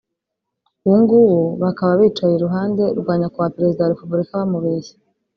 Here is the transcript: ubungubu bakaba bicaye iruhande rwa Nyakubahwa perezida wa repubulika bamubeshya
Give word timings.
ubungubu 0.85 1.39
bakaba 1.63 1.93
bicaye 2.01 2.33
iruhande 2.35 2.83
rwa 2.99 3.13
Nyakubahwa 3.19 3.53
perezida 3.55 3.81
wa 3.83 3.91
repubulika 3.93 4.39
bamubeshya 4.41 4.95